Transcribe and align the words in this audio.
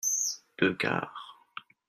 deux 0.57 0.73
gares. 0.73 1.11